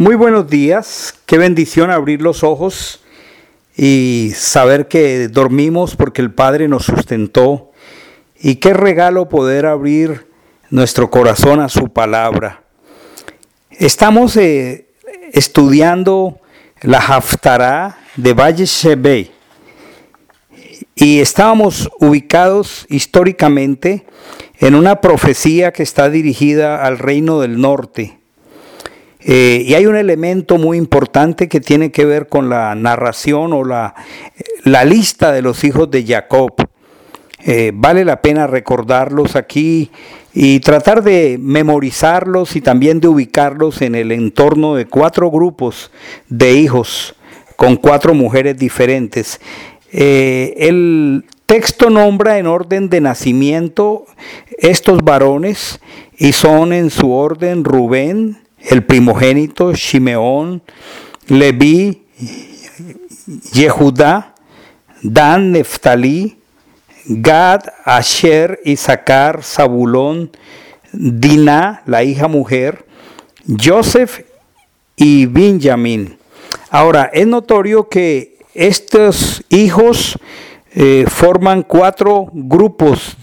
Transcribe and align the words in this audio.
Muy 0.00 0.14
buenos 0.14 0.48
días, 0.48 1.14
qué 1.26 1.36
bendición 1.36 1.90
abrir 1.90 2.22
los 2.22 2.42
ojos 2.42 3.02
y 3.76 4.32
saber 4.34 4.88
que 4.88 5.28
dormimos 5.28 5.94
porque 5.94 6.22
el 6.22 6.32
Padre 6.32 6.68
nos 6.68 6.86
sustentó. 6.86 7.70
Y 8.40 8.54
qué 8.54 8.72
regalo 8.72 9.28
poder 9.28 9.66
abrir 9.66 10.26
nuestro 10.70 11.10
corazón 11.10 11.60
a 11.60 11.68
su 11.68 11.92
palabra. 11.92 12.62
Estamos 13.72 14.38
eh, 14.38 14.86
estudiando 15.34 16.40
la 16.80 17.00
Haftarah 17.00 17.98
de 18.16 18.32
Valle 18.32 18.64
Shebe 18.64 19.30
y 20.94 21.20
estábamos 21.20 21.90
ubicados 22.00 22.86
históricamente 22.88 24.06
en 24.60 24.76
una 24.76 25.02
profecía 25.02 25.74
que 25.74 25.82
está 25.82 26.08
dirigida 26.08 26.86
al 26.86 26.98
reino 26.98 27.38
del 27.40 27.60
norte 27.60 28.19
eh, 29.22 29.64
y 29.66 29.74
hay 29.74 29.86
un 29.86 29.96
elemento 29.96 30.56
muy 30.58 30.78
importante 30.78 31.48
que 31.48 31.60
tiene 31.60 31.90
que 31.90 32.04
ver 32.04 32.28
con 32.28 32.48
la 32.48 32.74
narración 32.74 33.52
o 33.52 33.64
la, 33.64 33.94
la 34.64 34.84
lista 34.84 35.32
de 35.32 35.42
los 35.42 35.62
hijos 35.64 35.90
de 35.90 36.04
Jacob. 36.04 36.52
Eh, 37.42 37.72
vale 37.74 38.04
la 38.04 38.20
pena 38.20 38.46
recordarlos 38.46 39.34
aquí 39.34 39.90
y 40.34 40.60
tratar 40.60 41.02
de 41.02 41.38
memorizarlos 41.40 42.54
y 42.54 42.60
también 42.60 43.00
de 43.00 43.08
ubicarlos 43.08 43.80
en 43.80 43.94
el 43.94 44.12
entorno 44.12 44.74
de 44.74 44.86
cuatro 44.86 45.30
grupos 45.30 45.90
de 46.28 46.52
hijos 46.52 47.14
con 47.56 47.76
cuatro 47.76 48.14
mujeres 48.14 48.58
diferentes. 48.58 49.40
Eh, 49.92 50.54
el 50.58 51.24
texto 51.46 51.90
nombra 51.90 52.38
en 52.38 52.46
orden 52.46 52.88
de 52.90 53.00
nacimiento 53.00 54.06
estos 54.58 55.00
varones 55.02 55.80
y 56.16 56.32
son 56.32 56.72
en 56.72 56.90
su 56.90 57.12
orden 57.12 57.64
Rubén, 57.64 58.38
el 58.70 58.84
primogénito, 58.84 59.74
Shimeón, 59.74 60.62
Leví, 61.26 62.04
Yehudá, 63.52 64.34
Dan, 65.02 65.50
Neftalí, 65.50 66.38
Gad, 67.06 67.64
Asher, 67.84 68.60
Isaacar, 68.64 69.42
Zabulón, 69.42 70.30
Diná, 70.92 71.82
la 71.84 72.04
hija 72.04 72.28
mujer, 72.28 72.86
Joseph 73.46 74.20
y 74.94 75.26
Benjamín. 75.26 76.16
Ahora, 76.70 77.10
es 77.12 77.26
notorio 77.26 77.88
que 77.88 78.38
estos 78.54 79.42
hijos 79.48 80.16
eh, 80.74 81.06
forman 81.08 81.64
cuatro 81.64 82.28
grupos 82.32 83.16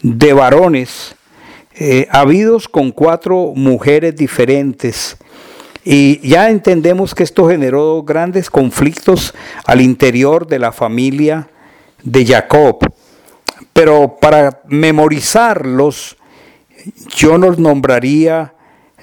de 0.00 0.32
varones 0.32 1.16
eh, 1.74 2.06
habidos 2.10 2.68
con 2.68 2.92
cuatro 2.92 3.52
mujeres 3.54 4.14
diferentes. 4.16 5.16
Y 5.84 6.26
ya 6.26 6.48
entendemos 6.48 7.14
que 7.14 7.24
esto 7.24 7.48
generó 7.48 8.02
grandes 8.02 8.50
conflictos 8.50 9.34
al 9.64 9.80
interior 9.80 10.46
de 10.46 10.58
la 10.58 10.72
familia 10.72 11.48
de 12.02 12.24
Jacob. 12.24 12.78
Pero 13.72 14.16
para 14.20 14.62
memorizarlos, 14.68 16.16
yo 17.16 17.38
los 17.38 17.58
nombraría 17.58 18.54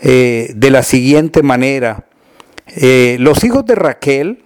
eh, 0.02 0.52
de 0.56 0.72
la 0.72 0.84
siguiente 0.84 1.44
manera. 1.44 2.06
Eh, 2.68 3.18
los 3.20 3.44
hijos 3.44 3.66
de 3.66 3.76
Raquel 3.76 4.44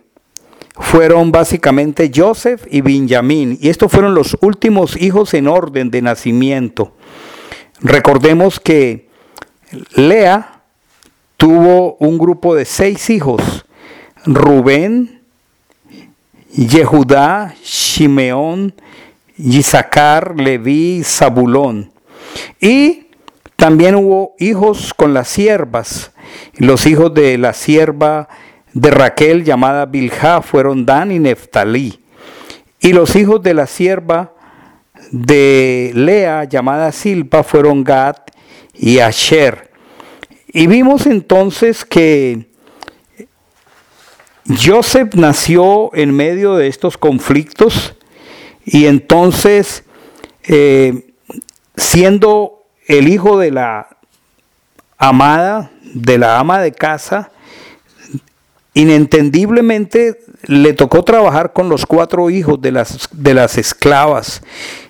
fueron 0.76 1.32
básicamente 1.32 2.12
Joseph 2.14 2.66
y 2.70 2.82
Benjamín, 2.82 3.58
y 3.62 3.70
estos 3.70 3.92
fueron 3.92 4.16
los 4.16 4.38
últimos 4.42 5.00
hijos 5.00 5.34
en 5.34 5.48
orden 5.48 5.92
de 5.92 6.02
nacimiento. 6.02 6.94
Recordemos 7.84 8.62
que 8.62 9.10
Lea 9.96 10.62
tuvo 11.36 11.98
un 12.00 12.18
grupo 12.18 12.56
de 12.56 12.64
seis 12.64 13.10
hijos, 13.10 13.66
Rubén, 14.26 15.22
Yehudá, 16.54 17.54
Shimeón, 17.62 18.74
Isaacar, 19.38 20.40
Leví, 20.40 21.04
Zabulón. 21.04 21.92
Y 22.62 23.08
también 23.58 23.96
hubo 23.96 24.34
hijos 24.40 24.94
con 24.94 25.14
las 25.14 25.28
siervas. 25.28 26.14
Los 26.56 26.86
hijos 26.86 27.14
de 27.14 27.38
la 27.38 27.52
sierva 27.52 28.30
de 28.74 28.92
Raquel 28.92 29.44
llamada 29.44 29.86
Bilha 29.88 30.42
fueron 30.42 30.86
Dan 30.86 31.12
y 31.12 31.20
Neftalí. 31.20 32.00
Y 32.80 32.94
los 32.94 33.18
hijos 33.18 33.44
de 33.44 33.54
la 33.54 33.68
sierva 33.68 34.33
de 35.14 35.92
Lea, 35.94 36.46
llamada 36.46 36.92
Silpa, 36.92 37.44
fueron 37.44 37.84
Gad 37.84 38.16
y 38.74 38.98
Asher. 38.98 39.70
Y 40.48 40.66
vimos 40.66 41.06
entonces 41.06 41.86
que 41.86 42.48
Joseph 44.48 45.14
nació 45.14 45.94
en 45.94 46.16
medio 46.16 46.56
de 46.56 46.68
estos 46.68 46.98
conflictos 46.98 47.96
y 48.66 48.88
entonces, 48.88 49.84
eh, 50.46 51.14
siendo 51.76 52.64
el 52.88 53.08
hijo 53.08 53.38
de 53.38 53.52
la 53.52 53.98
amada, 54.98 55.72
de 55.94 56.18
la 56.18 56.40
ama 56.40 56.60
de 56.60 56.72
casa, 56.72 57.30
inentendiblemente 58.74 60.18
le 60.44 60.74
tocó 60.74 61.04
trabajar 61.04 61.54
con 61.54 61.70
los 61.70 61.86
cuatro 61.86 62.30
hijos 62.30 62.62
de 62.62 62.72
las, 62.72 63.08
de 63.12 63.34
las 63.34 63.58
esclavas 63.58 64.42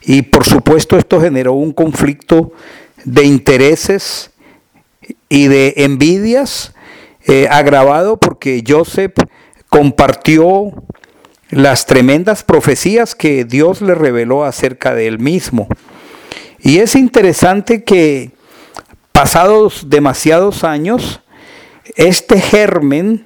y 0.01 0.23
por 0.23 0.45
supuesto 0.45 0.97
esto 0.97 1.21
generó 1.21 1.53
un 1.53 1.73
conflicto 1.73 2.53
de 3.05 3.23
intereses 3.23 4.31
y 5.29 5.47
de 5.47 5.73
envidias 5.77 6.73
eh, 7.25 7.47
agravado 7.49 8.17
porque 8.17 8.63
Joseph 8.67 9.13
compartió 9.69 10.73
las 11.49 11.85
tremendas 11.85 12.43
profecías 12.43 13.13
que 13.15 13.45
Dios 13.45 13.81
le 13.81 13.95
reveló 13.95 14.43
acerca 14.43 14.95
de 14.95 15.07
él 15.07 15.19
mismo. 15.19 15.67
Y 16.59 16.79
es 16.79 16.95
interesante 16.95 17.83
que 17.83 18.31
pasados 19.11 19.89
demasiados 19.89 20.63
años, 20.63 21.21
este 21.95 22.41
germen 22.41 23.25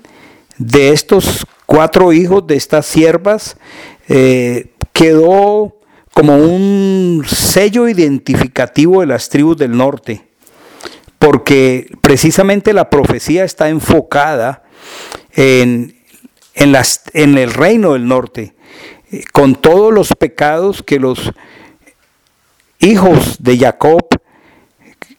de 0.57 0.89
estos 0.89 1.45
cuatro 1.65 2.13
hijos 2.13 2.47
de 2.47 2.55
estas 2.55 2.85
siervas 2.85 3.57
eh, 4.07 4.71
quedó 4.93 5.77
como 6.13 6.37
un 6.37 7.23
sello 7.27 7.87
identificativo 7.87 9.01
de 9.01 9.07
las 9.07 9.29
tribus 9.29 9.57
del 9.57 9.77
norte, 9.77 10.27
porque 11.19 11.91
precisamente 12.01 12.73
la 12.73 12.89
profecía 12.89 13.43
está 13.43 13.69
enfocada 13.69 14.63
en, 15.33 15.95
en, 16.55 16.71
las, 16.71 17.03
en 17.13 17.37
el 17.37 17.53
reino 17.53 17.93
del 17.93 18.07
norte, 18.07 18.55
eh, 19.11 19.23
con 19.31 19.55
todos 19.55 19.93
los 19.93 20.09
pecados 20.15 20.81
que 20.81 20.99
los 20.99 21.31
hijos 22.79 23.37
de 23.39 23.57
Jacob, 23.59 24.07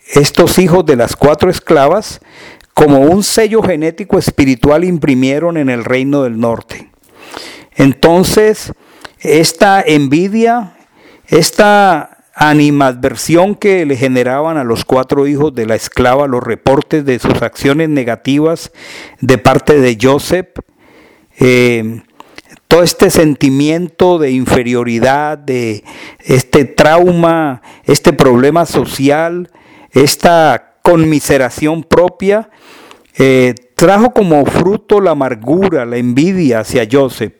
estos 0.08 0.58
hijos 0.58 0.84
de 0.84 0.96
las 0.96 1.14
cuatro 1.14 1.50
esclavas, 1.50 2.20
como 2.78 3.00
un 3.00 3.24
sello 3.24 3.60
genético 3.60 4.20
espiritual 4.20 4.84
imprimieron 4.84 5.56
en 5.56 5.68
el 5.68 5.84
reino 5.84 6.22
del 6.22 6.38
norte. 6.38 6.88
Entonces, 7.74 8.72
esta 9.18 9.82
envidia, 9.84 10.76
esta 11.26 12.18
animadversión 12.36 13.56
que 13.56 13.84
le 13.84 13.96
generaban 13.96 14.58
a 14.58 14.62
los 14.62 14.84
cuatro 14.84 15.26
hijos 15.26 15.52
de 15.56 15.66
la 15.66 15.74
esclava 15.74 16.28
los 16.28 16.40
reportes 16.40 17.04
de 17.04 17.18
sus 17.18 17.42
acciones 17.42 17.88
negativas 17.88 18.70
de 19.20 19.38
parte 19.38 19.80
de 19.80 19.98
Joseph, 20.00 20.46
eh, 21.40 22.02
todo 22.68 22.84
este 22.84 23.10
sentimiento 23.10 24.18
de 24.18 24.30
inferioridad, 24.30 25.36
de 25.36 25.82
este 26.20 26.64
trauma, 26.64 27.60
este 27.86 28.12
problema 28.12 28.66
social, 28.66 29.50
esta 29.90 30.67
conmiseración 30.88 31.82
propia, 31.82 32.48
eh, 33.18 33.54
trajo 33.74 34.14
como 34.14 34.46
fruto 34.46 35.02
la 35.02 35.10
amargura, 35.10 35.84
la 35.84 35.98
envidia 35.98 36.60
hacia 36.60 36.88
Joseph. 36.90 37.34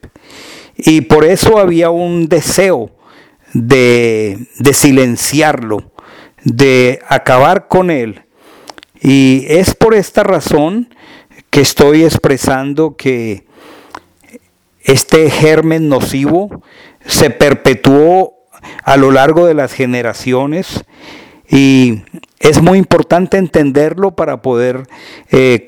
Y 0.77 1.01
por 1.01 1.25
eso 1.25 1.59
había 1.59 1.89
un 1.89 2.29
deseo 2.29 2.91
de, 3.55 4.47
de 4.59 4.75
silenciarlo, 4.75 5.93
de 6.45 7.01
acabar 7.09 7.69
con 7.69 7.91
él. 7.91 8.21
Y 9.01 9.47
es 9.49 9.75
por 9.75 9.95
esta 9.95 10.25
razón 10.25 10.95
que 11.49 11.63
estoy 11.63 12.05
expresando 12.05 12.97
que 12.97 13.47
este 14.83 15.31
germen 15.31 15.89
nocivo 15.89 16.63
se 17.07 17.31
perpetuó 17.31 18.35
a 18.85 18.99
lo 18.99 19.11
largo 19.11 19.47
de 19.47 19.55
las 19.55 19.73
generaciones 19.73 20.85
y 21.49 22.03
es 22.39 22.63
muy 22.63 22.79
importante 22.79 23.39
entenderlo 23.39 24.13
para 24.13 24.43
poder 24.43 24.87
eh, 25.31 25.65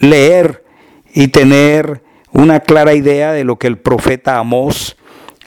leer 0.00 0.64
y 1.14 1.28
tener 1.28 2.02
una 2.32 2.60
clara 2.60 2.94
idea 2.94 3.32
de 3.32 3.44
lo 3.44 3.56
que 3.56 3.66
el 3.66 3.78
profeta 3.78 4.38
Amós 4.38 4.96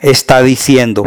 está 0.01 0.41
diciendo. 0.41 1.03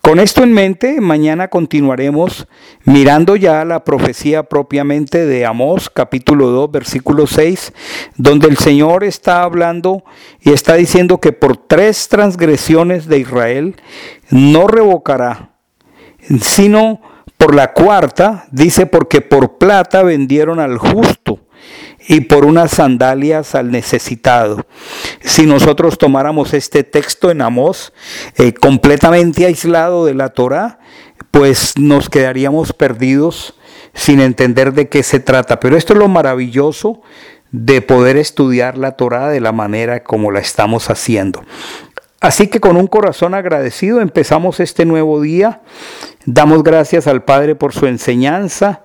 Con 0.00 0.18
esto 0.18 0.42
en 0.42 0.52
mente, 0.52 1.00
mañana 1.00 1.46
continuaremos 1.46 2.48
mirando 2.84 3.36
ya 3.36 3.64
la 3.64 3.84
profecía 3.84 4.42
propiamente 4.42 5.26
de 5.26 5.46
Amós, 5.46 5.88
capítulo 5.88 6.48
2, 6.48 6.72
versículo 6.72 7.28
6, 7.28 7.72
donde 8.16 8.48
el 8.48 8.56
Señor 8.56 9.04
está 9.04 9.44
hablando 9.44 10.02
y 10.40 10.50
está 10.50 10.74
diciendo 10.74 11.18
que 11.18 11.32
por 11.32 11.56
tres 11.56 12.08
transgresiones 12.08 13.06
de 13.06 13.18
Israel 13.18 13.76
no 14.28 14.66
revocará, 14.66 15.52
sino 16.40 17.00
por 17.42 17.56
la 17.56 17.72
cuarta, 17.72 18.46
dice, 18.52 18.86
porque 18.86 19.20
por 19.20 19.58
plata 19.58 20.04
vendieron 20.04 20.60
al 20.60 20.78
justo 20.78 21.40
y 22.06 22.20
por 22.20 22.44
unas 22.44 22.70
sandalias 22.70 23.56
al 23.56 23.72
necesitado. 23.72 24.64
Si 25.22 25.44
nosotros 25.44 25.98
tomáramos 25.98 26.54
este 26.54 26.84
texto 26.84 27.32
en 27.32 27.42
Amós 27.42 27.92
eh, 28.36 28.54
completamente 28.54 29.44
aislado 29.44 30.04
de 30.04 30.14
la 30.14 30.28
Torah, 30.28 30.78
pues 31.32 31.76
nos 31.78 32.08
quedaríamos 32.08 32.72
perdidos 32.72 33.58
sin 33.92 34.20
entender 34.20 34.72
de 34.72 34.88
qué 34.88 35.02
se 35.02 35.18
trata. 35.18 35.58
Pero 35.58 35.76
esto 35.76 35.94
es 35.94 35.98
lo 35.98 36.06
maravilloso 36.06 37.02
de 37.50 37.82
poder 37.82 38.18
estudiar 38.18 38.78
la 38.78 38.92
Torah 38.92 39.30
de 39.30 39.40
la 39.40 39.50
manera 39.50 40.04
como 40.04 40.30
la 40.30 40.38
estamos 40.38 40.90
haciendo. 40.90 41.42
Así 42.22 42.46
que 42.46 42.60
con 42.60 42.76
un 42.76 42.86
corazón 42.86 43.34
agradecido 43.34 44.00
empezamos 44.00 44.60
este 44.60 44.84
nuevo 44.84 45.20
día. 45.20 45.60
Damos 46.24 46.62
gracias 46.62 47.06
al 47.06 47.24
Padre 47.24 47.54
por 47.54 47.72
su 47.72 47.86
enseñanza 47.86 48.82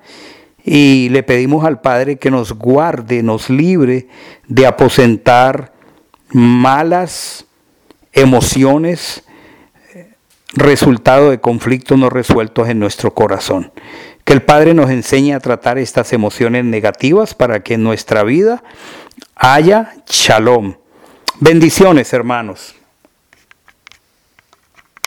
y 0.63 1.09
le 1.09 1.23
pedimos 1.23 1.65
al 1.65 1.81
Padre 1.81 2.17
que 2.17 2.31
nos 2.31 2.53
guarde, 2.53 3.23
nos 3.23 3.49
libre 3.49 4.07
de 4.47 4.65
aposentar 4.65 5.71
malas 6.29 7.45
emociones, 8.11 9.23
resultado 10.53 11.29
de 11.29 11.39
conflictos 11.39 11.97
no 11.97 12.09
resueltos 12.09 12.69
en 12.69 12.79
nuestro 12.79 13.13
corazón. 13.13 13.71
Que 14.23 14.33
el 14.33 14.41
Padre 14.41 14.73
nos 14.73 14.89
enseñe 14.89 15.33
a 15.33 15.39
tratar 15.39 15.77
estas 15.77 16.11
emociones 16.13 16.65
negativas 16.65 17.33
para 17.33 17.61
que 17.61 17.75
en 17.75 17.83
nuestra 17.83 18.23
vida 18.23 18.63
haya 19.35 19.93
shalom. 20.09 20.75
Bendiciones, 21.39 22.11
hermanos. 22.13 22.76